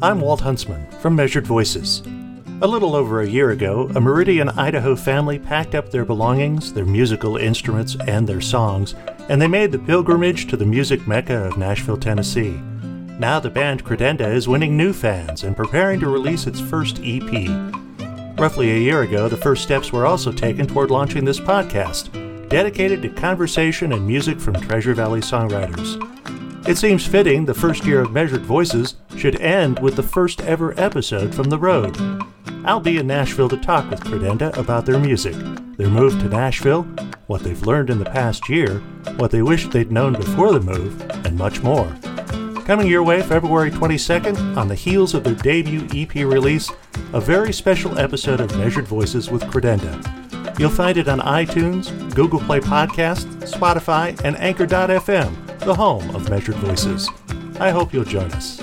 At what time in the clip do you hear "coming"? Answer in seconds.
42.66-42.88